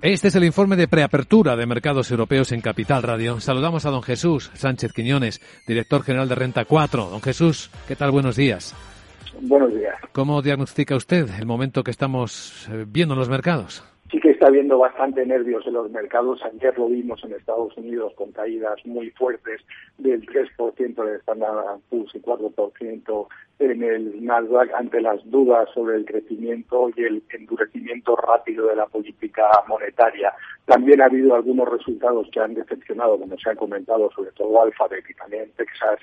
Este 0.00 0.28
es 0.28 0.36
el 0.36 0.44
informe 0.44 0.76
de 0.76 0.86
preapertura 0.86 1.56
de 1.56 1.66
mercados 1.66 2.12
europeos 2.12 2.52
en 2.52 2.60
Capital 2.60 3.02
Radio. 3.02 3.40
Saludamos 3.40 3.84
a 3.84 3.90
don 3.90 4.04
Jesús 4.04 4.48
Sánchez 4.54 4.92
Quiñones, 4.92 5.40
director 5.66 6.04
general 6.04 6.28
de 6.28 6.36
Renta 6.36 6.64
4. 6.64 7.06
Don 7.06 7.20
Jesús, 7.20 7.68
¿qué 7.88 7.96
tal? 7.96 8.12
Buenos 8.12 8.36
días. 8.36 8.76
Buenos 9.40 9.74
días. 9.74 9.96
¿Cómo 10.12 10.40
diagnostica 10.40 10.94
usted 10.94 11.26
el 11.40 11.46
momento 11.46 11.82
que 11.82 11.90
estamos 11.90 12.68
eh, 12.70 12.84
viendo 12.86 13.14
en 13.14 13.18
los 13.18 13.28
mercados? 13.28 13.82
Sí 14.12 14.20
que 14.20 14.30
está 14.30 14.46
habiendo 14.46 14.78
bastante 14.78 15.26
nervios 15.26 15.66
en 15.66 15.72
los 15.72 15.90
mercados. 15.90 16.42
Ayer 16.44 16.78
lo 16.78 16.88
vimos 16.88 17.24
en 17.24 17.32
Estados 17.32 17.76
Unidos 17.76 18.12
con 18.14 18.30
caídas 18.30 18.78
muy 18.86 19.10
fuertes 19.10 19.62
del 19.98 20.24
3% 20.24 20.94
del 20.94 21.16
Standard 21.16 21.80
Poor's 21.90 22.14
y 22.14 22.20
4% 22.20 23.26
en 23.58 23.82
el 23.82 24.24
Nasdaq 24.24 24.72
ante 24.74 25.00
las 25.00 25.18
dudas 25.30 25.68
sobre 25.74 25.96
el 25.96 26.04
crecimiento 26.04 26.90
y 26.96 27.02
el 27.02 27.22
endurecimiento 27.30 28.14
rápido 28.16 28.66
de 28.68 28.76
la 28.76 28.86
política 28.86 29.50
monetaria. 29.66 30.32
También 30.64 31.00
ha 31.00 31.06
habido 31.06 31.34
algunos 31.34 31.68
resultados 31.68 32.28
que 32.30 32.40
han 32.40 32.54
decepcionado, 32.54 33.18
como 33.18 33.36
se 33.38 33.50
ha 33.50 33.56
comentado, 33.56 34.10
sobre 34.12 34.30
todo 34.32 34.62
Alphabet 34.62 35.04
y 35.08 35.14
también 35.14 35.50
Texas 35.56 35.98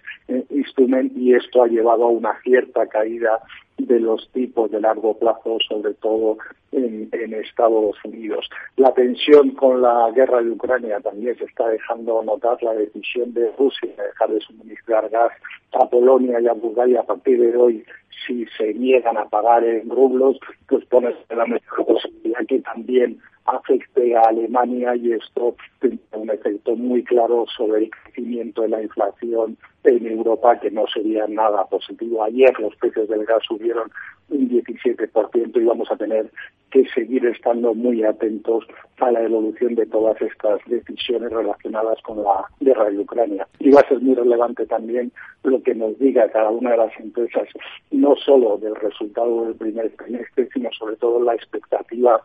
Instrument, 0.49 1.16
y 1.16 1.34
esto 1.34 1.63
ha 1.63 1.68
llevado 1.68 2.05
a 2.05 2.10
una 2.10 2.40
cierta 2.41 2.88
caída 2.88 3.40
de 3.77 3.99
los 3.99 4.30
tipos 4.32 4.72
de 4.72 4.82
largo 4.82 5.18
plazo, 5.18 5.58
sobre 5.68 5.94
todo 5.96 6.38
en, 6.72 7.10
en, 7.12 7.34
Estados 7.34 7.98
Unidos. 8.04 8.49
La 8.77 8.94
tensión 8.94 9.52
con 9.52 9.82
la 9.82 10.12
guerra 10.12 10.41
de 10.41 10.52
Ucrania 10.52 10.99
también 11.02 11.38
se 11.38 11.46
está 11.46 11.68
dejando 11.68 12.24
notar 12.24 12.62
la 12.63 12.74
decisión 12.74 13.34
de 13.34 13.52
Rusia 13.58 13.90
de 13.98 14.04
dejar 14.04 14.30
de 14.30 14.40
suministrar 14.41 15.10
gas 15.10 15.32
a 15.75 15.89
Polonia 15.89 16.39
y 16.39 16.47
a 16.47 16.53
Bulgaria 16.53 17.02
a 17.02 17.05
partir 17.05 17.39
de 17.39 17.55
hoy 17.55 17.85
si 18.25 18.45
se 18.57 18.73
niegan 18.73 19.17
a 19.17 19.25
pagar 19.25 19.63
en 19.63 19.89
rublos, 19.89 20.38
pues 20.67 20.85
pone 20.85 21.13
la 21.29 21.45
mejor 21.45 21.85
posibilidad 21.85 22.45
que 22.48 22.59
también 22.61 23.20
afecte 23.45 24.15
a 24.15 24.21
Alemania 24.21 24.95
y 24.95 25.13
esto 25.13 25.55
tiene 25.79 25.99
un 26.25 26.31
efecto 26.31 26.75
muy 26.75 27.03
claro 27.03 27.45
sobre 27.55 27.85
el 27.85 27.89
crecimiento 27.89 28.63
de 28.63 28.70
la 28.70 28.81
inflación 28.81 29.57
en 29.84 30.07
Europa 30.07 30.59
que 30.59 30.71
no 30.71 30.85
sería 30.87 31.27
nada 31.27 31.65
positivo. 31.65 32.23
Ayer 32.23 32.59
los 32.59 32.76
precios 32.77 33.07
del 33.07 33.26
gas 33.26 33.43
subieron 33.48 33.91
un 34.29 34.49
17% 34.49 35.62
y 35.62 35.65
vamos 35.65 35.91
a 35.91 35.98
tener 35.98 36.32
que 36.71 36.87
seguir 36.90 37.26
estando 37.27 37.76
muy 37.76 38.04
atentos 38.04 38.65
a 38.99 39.12
la 39.12 39.21
evolución 39.21 39.76
de 39.76 39.85
todas 39.85 40.20
estas 40.21 40.59
decisiones 40.65 41.32
relacionadas 41.32 42.01
con 42.01 42.23
la 42.23 42.45
guerra 42.60 42.89
de 42.89 42.99
Ucrania. 42.99 43.48
Y 43.60 43.70
va 43.70 43.82
a 43.82 43.87
ser 43.87 44.01
muy 44.01 44.15
relevante 44.15 44.65
también 44.65 45.12
lo 45.43 45.62
que 45.62 45.76
nos 45.76 45.98
diga 45.99 46.29
cada 46.32 46.49
una 46.49 46.71
de 46.71 46.77
las 46.77 46.99
empresas, 46.99 47.48
no 47.91 48.15
solo 48.15 48.57
del 48.57 48.76
resultado 48.76 49.45
del 49.45 49.55
primer 49.55 49.91
trimestre, 49.95 50.49
sino 50.51 50.71
sobre 50.71 50.95
todo 50.95 51.23
la 51.23 51.35
expectativa 51.35 52.21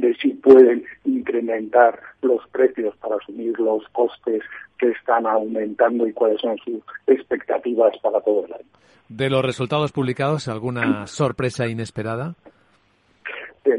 de 0.00 0.14
si 0.16 0.30
pueden 0.34 0.84
incrementar 1.04 2.00
los 2.22 2.46
precios 2.48 2.94
para 2.96 3.16
asumir 3.16 3.58
los 3.58 3.86
costes 3.88 4.42
que 4.78 4.90
están 4.90 5.26
aumentando 5.26 6.06
y 6.06 6.12
cuáles 6.12 6.40
son 6.40 6.56
sus 6.58 6.82
expectativas 7.06 7.96
para 8.02 8.20
todo 8.20 8.46
el 8.46 8.52
año. 8.52 8.64
De 9.08 9.30
los 9.30 9.44
resultados 9.44 9.92
publicados, 9.92 10.48
¿alguna 10.48 11.06
sorpresa 11.06 11.66
inesperada? 11.66 12.34
Eh, 13.64 13.78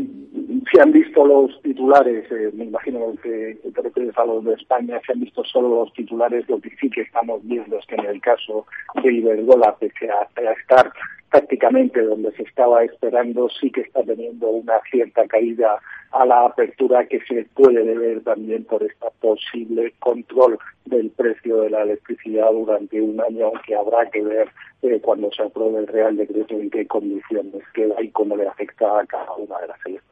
se 0.73 0.81
han 0.81 0.91
visto 0.91 1.25
los 1.25 1.61
titulares, 1.61 2.29
eh, 2.31 2.51
me 2.53 2.65
imagino 2.65 3.13
que 3.21 3.57
te 3.73 3.81
refieres 3.81 4.17
a 4.17 4.25
los 4.25 4.43
de 4.43 4.53
España, 4.53 4.99
se 5.05 5.13
han 5.13 5.19
visto 5.19 5.43
solo 5.45 5.69
los 5.69 5.93
titulares, 5.93 6.47
lo 6.49 6.59
que 6.59 6.71
sí 6.81 6.89
que 6.89 7.01
estamos 7.01 7.41
viendo 7.43 7.77
es 7.77 7.85
que 7.85 7.95
en 7.95 8.05
el 8.05 8.21
caso 8.21 8.65
de 9.01 9.13
Iberdrola, 9.13 9.75
pese 9.79 10.09
a, 10.09 10.27
a 10.35 10.51
estar 10.53 10.91
prácticamente 11.29 12.01
donde 12.01 12.31
se 12.33 12.43
estaba 12.43 12.83
esperando, 12.83 13.49
sí 13.49 13.71
que 13.71 13.81
está 13.81 14.03
teniendo 14.03 14.49
una 14.49 14.79
cierta 14.89 15.27
caída 15.27 15.79
a 16.11 16.25
la 16.25 16.45
apertura 16.45 17.05
que 17.05 17.19
se 17.21 17.45
puede 17.53 17.83
deber 17.83 18.21
también 18.23 18.63
por 18.63 18.83
este 18.83 19.07
posible 19.19 19.93
control 19.99 20.57
del 20.85 21.09
precio 21.11 21.61
de 21.61 21.69
la 21.69 21.83
electricidad 21.83 22.51
durante 22.51 23.01
un 23.01 23.19
año, 23.19 23.51
que 23.65 23.75
habrá 23.75 24.09
que 24.09 24.21
ver 24.23 24.49
eh, 24.83 24.99
cuando 25.01 25.31
se 25.31 25.43
apruebe 25.43 25.79
el 25.79 25.87
Real 25.87 26.15
Decreto 26.15 26.55
en 26.55 26.69
qué 26.69 26.87
condiciones 26.87 27.63
queda 27.73 28.01
y 28.01 28.09
cómo 28.11 28.37
le 28.37 28.47
afecta 28.47 28.99
a 28.99 29.05
cada 29.05 29.33
una 29.33 29.59
de 29.59 29.67
las 29.67 29.85
electricidades. 29.85 30.06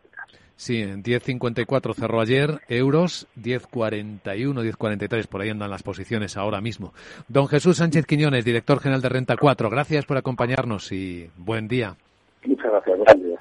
Sí, 0.58 0.82
en 0.82 1.04
10.54 1.04 1.94
cerró 1.94 2.22
ayer, 2.22 2.62
euros 2.70 3.28
10.41, 3.38 4.24
10.43, 4.24 5.28
por 5.28 5.42
ahí 5.42 5.50
andan 5.50 5.70
las 5.70 5.84
posiciones 5.84 6.38
ahora 6.38 6.62
mismo. 6.62 6.94
Don 7.28 7.48
Jesús 7.48 7.78
Sánchez 7.78 8.06
Quiñones, 8.06 8.46
director 8.46 8.80
general 8.80 9.02
de 9.02 9.10
Renta 9.10 9.36
4, 9.38 9.70
gracias 9.70 10.06
por 10.06 10.18
acompañarnos 10.18 10.92
y 10.92 11.30
buen 11.36 11.68
día. 11.68 11.96
Muchas 12.46 12.72
gracias, 12.72 12.98
buen 12.98 13.24
día. 13.24 13.40